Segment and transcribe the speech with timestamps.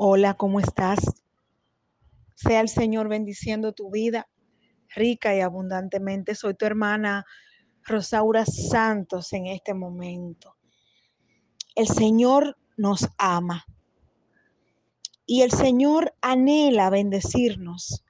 [0.00, 1.00] Hola, ¿cómo estás?
[2.36, 4.28] Sea el Señor bendiciendo tu vida
[4.94, 6.36] rica y abundantemente.
[6.36, 7.26] Soy tu hermana
[7.82, 10.54] Rosaura Santos en este momento.
[11.74, 13.66] El Señor nos ama
[15.26, 18.04] y el Señor anhela bendecirnos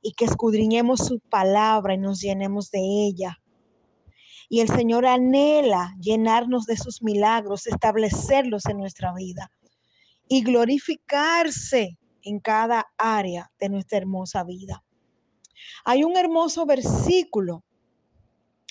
[0.00, 3.42] y que escudriñemos su palabra y nos llenemos de ella.
[4.48, 9.52] Y el Señor anhela llenarnos de sus milagros, establecerlos en nuestra vida
[10.28, 14.84] y glorificarse en cada área de nuestra hermosa vida.
[15.84, 17.64] Hay un hermoso versículo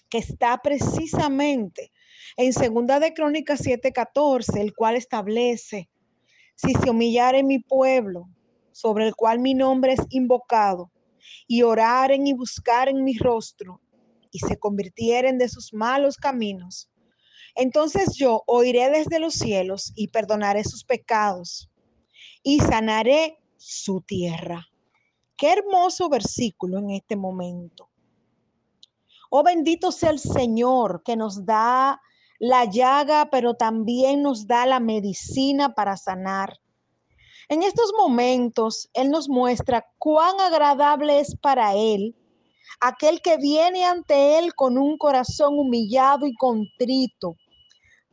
[0.10, 1.92] que está precisamente
[2.38, 5.90] en Segunda de Crónicas 7:14, el cual establece,
[6.56, 8.30] si se humillare mi pueblo,
[8.72, 10.92] sobre el cual mi nombre es invocado,
[11.48, 13.82] y oraren y buscaren mi rostro,
[14.32, 16.90] y se convirtieren de sus malos caminos,
[17.58, 21.70] entonces yo oiré desde los cielos y perdonaré sus pecados
[22.44, 24.68] y sanaré su tierra.
[25.36, 27.90] Qué hermoso versículo en este momento.
[29.32, 32.00] Oh bendito sea el Señor que nos da
[32.40, 36.60] la llaga, pero también nos da la medicina para sanar.
[37.50, 42.16] En estos momentos, Él nos muestra cuán agradable es para Él
[42.80, 47.36] aquel que viene ante Él con un corazón humillado y contrito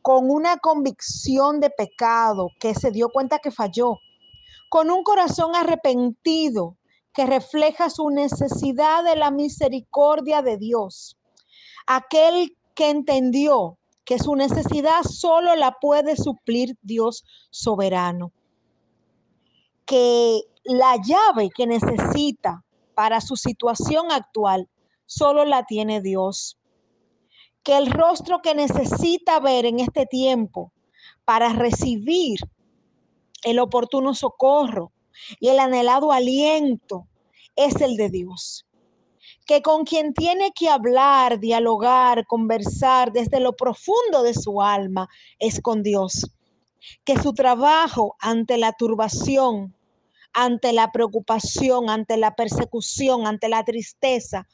[0.05, 3.97] con una convicción de pecado, que se dio cuenta que falló,
[4.69, 6.77] con un corazón arrepentido
[7.11, 11.17] que refleja su necesidad de la misericordia de Dios.
[11.87, 18.31] Aquel que entendió que su necesidad solo la puede suplir Dios soberano.
[19.87, 24.69] Que la llave que necesita para su situación actual
[25.07, 26.59] solo la tiene Dios
[27.65, 30.71] que el rostro que necesita ver en este tiempo
[31.25, 32.39] para recibir
[33.43, 34.91] el oportuno socorro
[35.39, 37.07] y el anhelado aliento
[37.55, 38.67] es el de Dios.
[39.47, 45.59] Que con quien tiene que hablar, dialogar, conversar desde lo profundo de su alma es
[45.59, 46.31] con Dios.
[47.03, 49.75] Que su trabajo ante la turbación,
[50.33, 54.47] ante la preocupación, ante la persecución, ante la tristeza,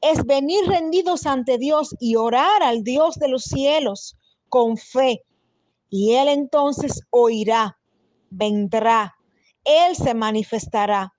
[0.00, 4.16] es venir rendidos ante Dios y orar al Dios de los cielos
[4.48, 5.24] con fe.
[5.90, 7.78] Y Él entonces oirá,
[8.30, 9.16] vendrá,
[9.64, 11.14] Él se manifestará,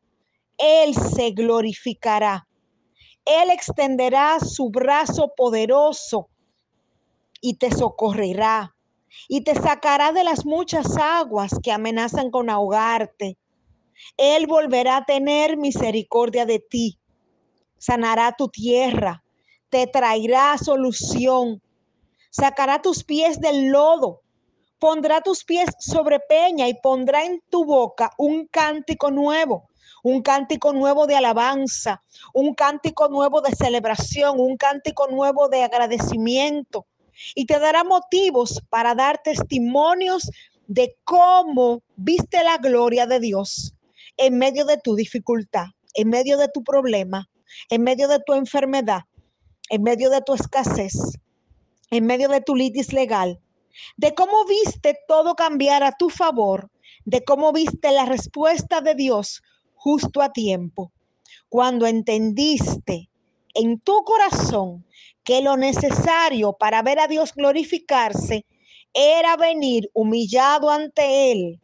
[0.57, 2.47] Él se glorificará,
[3.25, 6.29] Él extenderá su brazo poderoso
[7.41, 8.75] y te socorrerá
[9.27, 13.37] y te sacará de las muchas aguas que amenazan con ahogarte.
[14.17, 16.99] Él volverá a tener misericordia de ti
[17.79, 19.23] sanará tu tierra,
[19.69, 21.61] te traerá solución,
[22.29, 24.21] sacará tus pies del lodo,
[24.79, 29.67] pondrá tus pies sobre peña y pondrá en tu boca un cántico nuevo,
[30.03, 32.01] un cántico nuevo de alabanza,
[32.33, 36.85] un cántico nuevo de celebración, un cántico nuevo de agradecimiento.
[37.35, 40.29] Y te dará motivos para dar testimonios
[40.67, 43.73] de cómo viste la gloria de Dios
[44.15, 47.27] en medio de tu dificultad, en medio de tu problema,
[47.69, 49.01] en medio de tu enfermedad,
[49.69, 50.93] en medio de tu escasez,
[51.91, 53.39] en medio de tu litis legal,
[53.97, 56.69] de cómo viste todo cambiar a tu favor,
[57.05, 59.41] de cómo viste la respuesta de Dios
[59.75, 60.91] justo a tiempo,
[61.47, 63.09] cuando entendiste
[63.53, 64.85] en tu corazón
[65.23, 68.45] que lo necesario para ver a Dios glorificarse
[68.93, 71.59] era venir humillado ante Él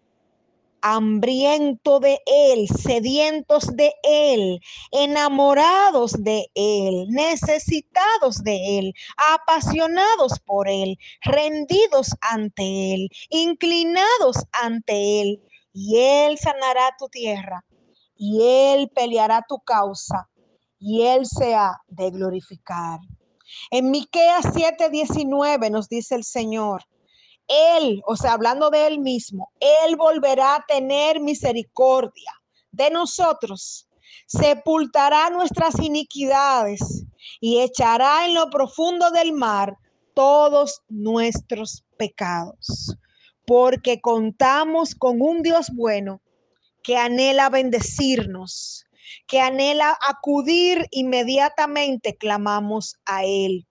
[0.88, 8.94] hambriento de Él, sedientos de Él, enamorados de Él, necesitados de Él,
[9.34, 15.42] apasionados por Él, rendidos ante Él, inclinados ante Él.
[15.74, 17.66] Y Él sanará tu tierra,
[18.16, 20.30] y Él peleará tu causa,
[20.78, 23.00] y Él se ha de glorificar.
[23.72, 26.84] En Miqueas 7:19 nos dice el Señor,
[27.48, 32.32] él, o sea, hablando de Él mismo, Él volverá a tener misericordia
[32.72, 33.88] de nosotros,
[34.26, 37.06] sepultará nuestras iniquidades
[37.40, 39.78] y echará en lo profundo del mar
[40.14, 42.98] todos nuestros pecados,
[43.46, 46.22] porque contamos con un Dios bueno
[46.82, 48.86] que anhela bendecirnos,
[49.28, 53.68] que anhela acudir inmediatamente, clamamos a Él.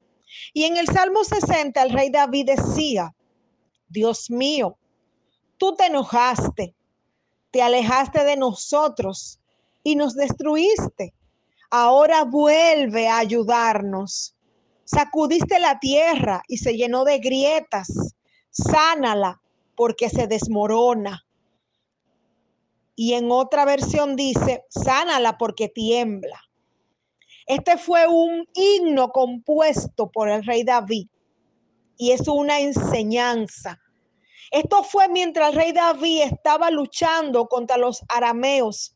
[0.52, 3.14] Y en el Salmo 60 el rey David decía,
[3.94, 4.76] Dios mío,
[5.56, 6.74] tú te enojaste,
[7.52, 9.38] te alejaste de nosotros
[9.84, 11.14] y nos destruiste.
[11.70, 14.34] Ahora vuelve a ayudarnos.
[14.84, 18.16] Sacudiste la tierra y se llenó de grietas.
[18.50, 19.40] Sánala
[19.76, 21.24] porque se desmorona.
[22.96, 26.40] y en otra versión dice, sánala porque tiembla.
[27.46, 31.08] Este fue un himno compuesto por el rey David
[31.96, 33.80] y es una enseñanza.
[34.54, 38.94] Esto fue mientras el rey David estaba luchando contra los arameos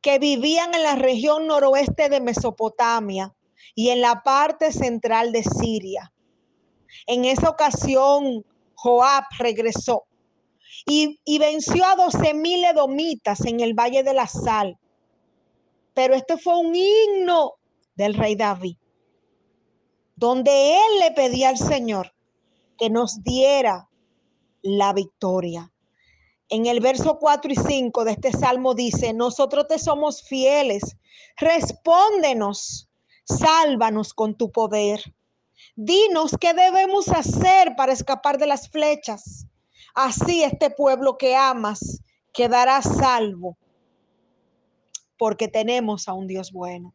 [0.00, 3.34] que vivían en la región noroeste de Mesopotamia
[3.74, 6.12] y en la parte central de Siria.
[7.08, 8.44] En esa ocasión,
[8.76, 10.04] Joab regresó
[10.86, 14.78] y, venció a doce mil edomitas en el Valle de la Sal.
[15.92, 17.54] Pero este fue un himno
[17.96, 18.76] del rey David,
[20.14, 22.14] donde él le pedía al Señor
[22.78, 23.89] que nos diera
[24.62, 25.72] la victoria.
[26.48, 30.96] En el verso 4 y 5 de este salmo dice, nosotros te somos fieles,
[31.36, 32.88] respóndenos,
[33.24, 35.14] sálvanos con tu poder.
[35.76, 39.46] Dinos qué debemos hacer para escapar de las flechas.
[39.94, 42.02] Así este pueblo que amas
[42.32, 43.56] quedará salvo,
[45.16, 46.94] porque tenemos a un Dios bueno.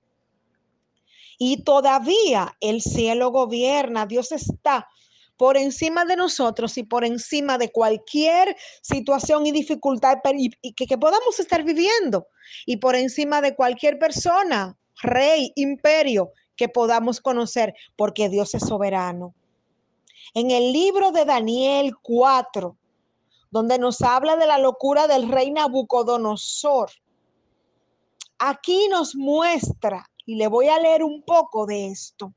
[1.37, 4.87] Y todavía el cielo gobierna, Dios está
[5.37, 10.19] por encima de nosotros y por encima de cualquier situación y dificultad
[10.75, 12.27] que, podamos estar viviendo
[12.65, 19.35] y por encima de cualquier persona, rey, imperio que podamos conocer, porque Dios es soberano.
[20.33, 22.77] En el libro de Daniel 4,
[23.51, 26.89] donde nos habla de la locura del rey Nabucodonosor,
[28.39, 32.33] aquí nos muestra, y le voy a leer un poco de esto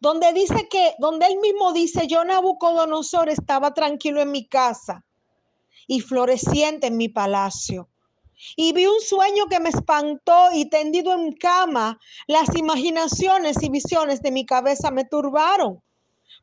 [0.00, 5.04] donde dice que, donde él mismo dice, yo Nabucodonosor estaba tranquilo en mi casa
[5.86, 7.88] y floreciente en mi palacio.
[8.54, 14.20] Y vi un sueño que me espantó y tendido en cama, las imaginaciones y visiones
[14.20, 15.82] de mi cabeza me turbaron.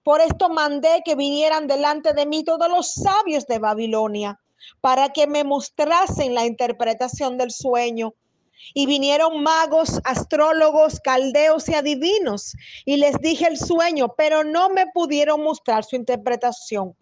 [0.03, 4.39] Por esto mandé que vinieran delante de mí todos los sabios de Babilonia
[4.81, 8.13] para que me mostrasen la interpretación del sueño
[8.73, 12.55] y vinieron magos, astrólogos, caldeos y adivinos,
[12.85, 16.95] y les dije el sueño, pero no me pudieron mostrar su interpretación.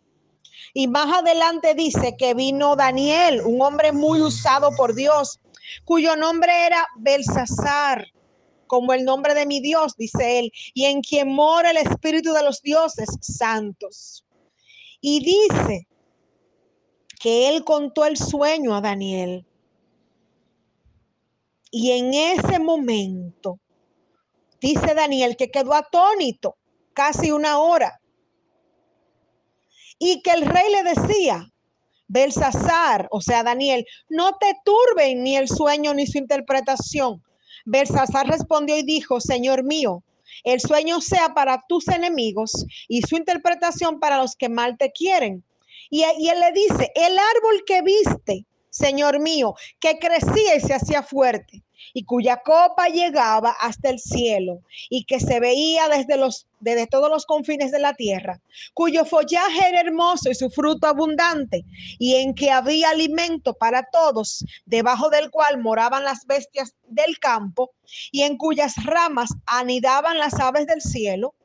[0.73, 5.39] Y más adelante dice que vino Daniel, un hombre muy usado por Dios,
[5.85, 8.07] cuyo nombre era Belsasar,
[8.67, 12.43] como el nombre de mi Dios, dice él, y en quien mora el Espíritu de
[12.43, 14.23] los dioses santos.
[15.01, 15.87] Y dice
[17.19, 19.45] que él contó el sueño a Daniel.
[21.71, 23.59] Y en ese momento,
[24.59, 26.57] dice Daniel que quedó atónito
[26.93, 28.01] casi una hora.
[29.97, 31.49] Y que el rey le decía,
[32.07, 37.23] Belsasar, o sea, Daniel, no te turbe ni el sueño ni su interpretación.
[37.63, 40.03] Belsasar respondió y dijo, Señor mío,
[40.43, 45.45] el sueño sea para tus enemigos y su interpretación para los que mal te quieren.
[45.89, 50.73] Y, y él le dice, el árbol que viste Señor mío, que crecía y se
[50.73, 51.61] hacía fuerte,
[51.93, 57.09] y cuya copa llegaba hasta el cielo, y que se veía desde, los, desde todos
[57.09, 58.41] los confines de la tierra,
[58.73, 61.65] cuyo follaje era hermoso y su fruto abundante,
[61.99, 67.71] y en que había alimento para todos, debajo del cual moraban las bestias del campo,
[68.09, 71.35] y en cuyas ramas anidaban las aves del cielo.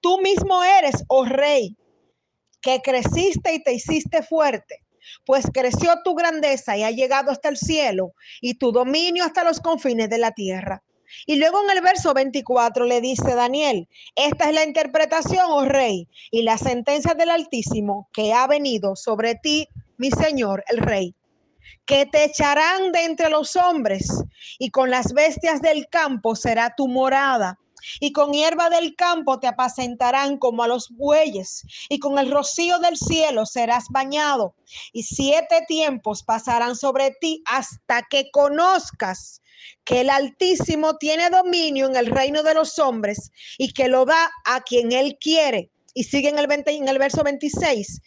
[0.00, 1.78] Tú mismo eres, oh rey,
[2.60, 4.83] que creciste y te hiciste fuerte
[5.24, 9.60] pues creció tu grandeza y ha llegado hasta el cielo y tu dominio hasta los
[9.60, 10.82] confines de la tierra.
[11.26, 16.08] Y luego en el verso 24 le dice Daniel, esta es la interpretación, oh rey,
[16.30, 21.14] y la sentencia del Altísimo que ha venido sobre ti, mi Señor, el rey,
[21.86, 24.24] que te echarán de entre los hombres
[24.58, 27.58] y con las bestias del campo será tu morada
[28.00, 32.78] y con hierba del campo te apacentarán como a los bueyes, y con el rocío
[32.78, 34.54] del cielo serás bañado,
[34.92, 39.40] y siete tiempos pasarán sobre ti hasta que conozcas
[39.84, 44.30] que el Altísimo tiene dominio en el reino de los hombres y que lo da
[44.44, 45.70] a quien él quiere.
[45.94, 48.00] Y sigue en el, en el verso 26.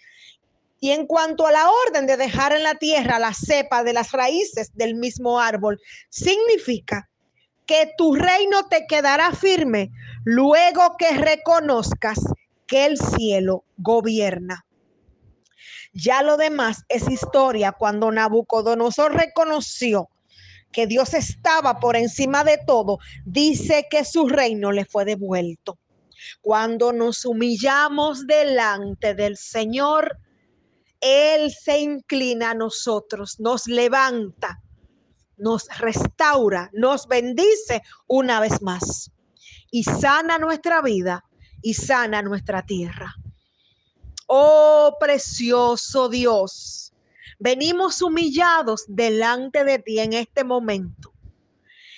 [0.79, 4.11] Y en cuanto a la orden de dejar en la tierra la cepa de las
[4.11, 5.79] raíces del mismo árbol,
[6.09, 7.09] significa
[7.67, 9.91] que tu reino te quedará firme
[10.23, 12.19] luego que reconozcas
[12.65, 14.65] que el cielo gobierna.
[15.93, 20.09] Ya lo demás es historia cuando Nabucodonosor reconoció
[20.71, 25.77] que Dios estaba por encima de todo, dice que su reino le fue devuelto.
[26.41, 30.19] Cuando nos humillamos delante del Señor,
[30.99, 34.61] Él se inclina a nosotros, nos levanta
[35.37, 39.11] nos restaura, nos bendice una vez más
[39.71, 41.25] y sana nuestra vida
[41.61, 43.15] y sana nuestra tierra.
[44.27, 46.93] Oh precioso Dios,
[47.39, 51.13] venimos humillados delante de ti en este momento,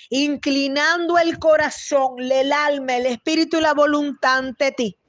[0.10, 5.00] inclinando el corazón, el alma, el espíritu y la voluntad ante ti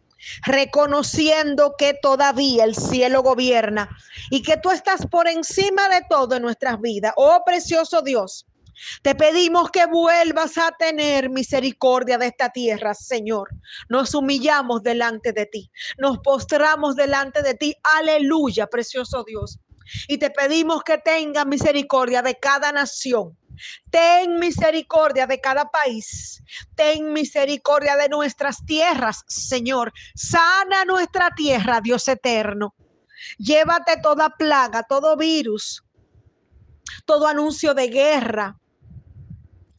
[0.45, 3.89] reconociendo que todavía el cielo gobierna
[4.31, 7.13] y que tú estás por encima de todo en nuestras vidas.
[7.17, 8.47] Oh precioso Dios,
[9.03, 13.49] te pedimos que vuelvas a tener misericordia de esta tierra, Señor.
[13.89, 17.75] Nos humillamos delante de ti, nos postramos delante de ti.
[17.99, 19.59] Aleluya, precioso Dios.
[20.09, 23.37] Y te pedimos que tenga misericordia de cada nación.
[23.91, 26.43] Ten misericordia de cada país.
[26.75, 29.93] Ten misericordia de nuestras tierras, Señor.
[30.15, 32.75] Sana nuestra tierra, Dios eterno.
[33.39, 35.83] Llévate toda plaga, todo virus,
[37.05, 38.57] todo anuncio de guerra,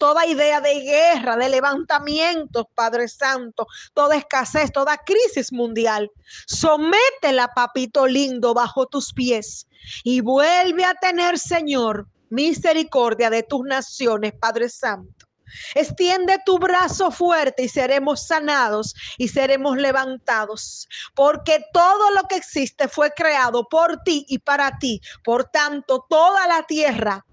[0.02, 6.10] toda idea de guerra, de levantamientos, Padre Santo, toda escasez, toda crisis mundial.
[6.48, 9.68] Sométela, papito lindo, bajo tus pies
[10.04, 15.28] y vuelve a tener, Señor, misericordia de tus naciones, Padre Santo.
[15.76, 22.88] Extiende tu brazo fuerte y seremos sanados y seremos levantados, porque todo lo que existe
[22.88, 25.02] fue creado por ti y para ti.
[25.24, 27.26] Por tanto, toda la tierra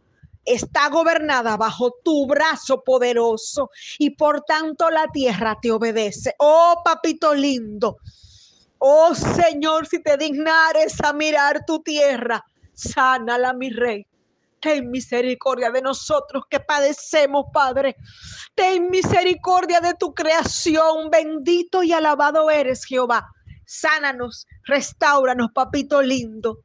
[0.44, 6.34] está gobernada bajo tu brazo poderoso y por tanto la tierra te obedece.
[6.38, 7.98] Oh, papito lindo.
[8.78, 14.06] Oh Señor, si te dignares a mirar tu tierra, sánala, mi rey.
[14.60, 17.96] Ten misericordia de nosotros que padecemos, Padre.
[18.54, 21.10] Ten misericordia de tu creación.
[21.10, 23.28] Bendito y alabado eres, Jehová.
[23.66, 26.64] Sánanos, restauranos, papito lindo.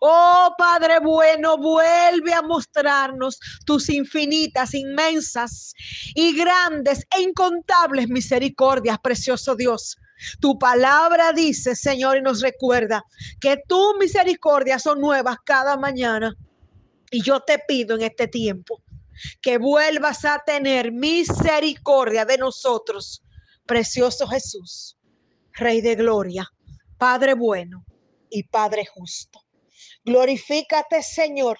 [0.00, 5.74] Oh Padre bueno, vuelve a mostrarnos tus infinitas, inmensas
[6.14, 9.96] y grandes e incontables misericordias, precioso Dios.
[10.40, 13.04] Tu palabra dice, Señor, y nos recuerda
[13.40, 16.34] que tus misericordias son nuevas cada mañana.
[17.10, 18.82] Y yo te pido en este tiempo
[19.40, 23.22] que vuelvas a tener misericordia de nosotros,
[23.66, 24.98] precioso Jesús,
[25.52, 26.50] Rey de Gloria,
[26.98, 27.84] Padre bueno
[28.30, 29.40] y Padre justo.
[30.04, 31.58] Glorifícate, Señor,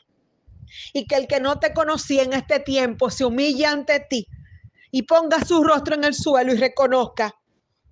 [0.93, 4.27] y que el que no te conocía en este tiempo se humille ante ti
[4.91, 7.35] y ponga su rostro en el suelo y reconozca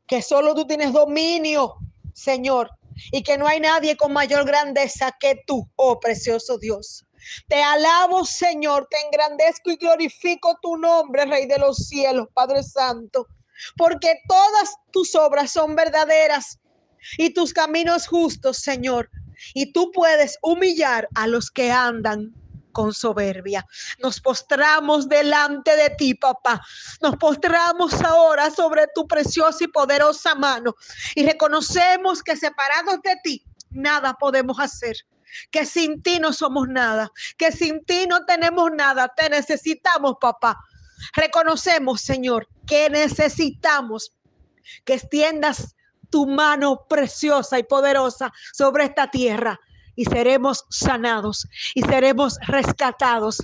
[0.06, 1.76] que solo tú tienes dominio,
[2.12, 2.70] Señor,
[3.10, 7.06] y que no hay nadie con mayor grandeza que tú, oh precioso Dios.
[7.48, 13.26] Te alabo, Señor, te engrandezco y glorifico tu nombre, Rey de los cielos, Padre Santo,
[13.76, 16.58] porque todas tus obras son verdaderas
[17.18, 19.10] y tus caminos justos, Señor
[19.54, 22.32] y tú puedes humillar a los que andan
[22.72, 23.66] con soberbia.
[24.02, 26.62] Nos postramos delante de ti, papá.
[27.02, 30.74] Nos postramos ahora sobre tu preciosa y poderosa mano
[31.14, 34.96] y reconocemos que separados de ti, nada podemos hacer.
[35.50, 39.08] Que sin ti no somos nada, que sin ti no tenemos nada.
[39.08, 40.58] Te necesitamos, papá.
[41.14, 44.12] Reconocemos, Señor, que necesitamos
[44.84, 45.74] que extiendas
[46.10, 49.58] tu mano preciosa y poderosa sobre esta tierra
[49.96, 53.42] y seremos sanados y seremos rescatados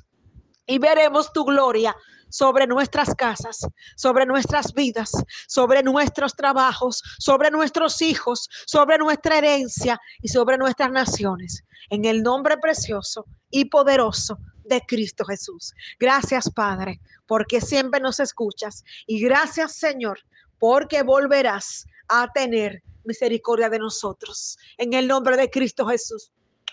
[0.66, 1.96] y veremos tu gloria
[2.28, 3.66] sobre nuestras casas,
[3.96, 5.10] sobre nuestras vidas,
[5.46, 11.64] sobre nuestros trabajos, sobre nuestros hijos, sobre nuestra herencia y sobre nuestras naciones.
[11.90, 15.72] En el nombre precioso y poderoso de Cristo Jesús.
[15.98, 18.84] Gracias, Padre, porque siempre nos escuchas.
[19.06, 20.20] Y gracias, Señor,
[20.58, 24.58] porque volverás a tener misericordia de nosotros.
[24.76, 26.30] En el nombre de Cristo Jesús.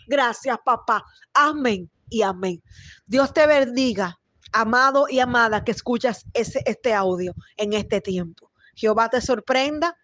[0.07, 1.03] Gracias, papá.
[1.33, 2.61] Amén y amén.
[3.05, 4.19] Dios te bendiga,
[4.55, 8.51] amado y amada que escuchas ese, este audio en este tiempo.
[8.73, 9.97] Jehová te sorprenda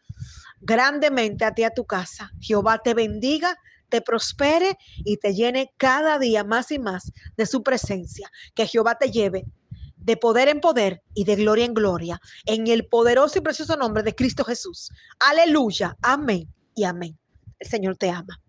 [0.59, 2.31] grandemente a ti a tu casa.
[2.41, 7.63] Jehová te bendiga, te prospere y te llene cada día más y más de su
[7.63, 8.29] presencia.
[8.53, 9.45] Que Jehová te lleve
[9.95, 14.03] de poder en poder y de gloria en gloria, en el poderoso y precioso nombre
[14.03, 14.91] de Cristo Jesús.
[15.19, 17.17] Aleluya, amén y amén.
[17.57, 18.41] El Señor te ama.